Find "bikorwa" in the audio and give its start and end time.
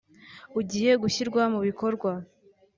1.67-2.11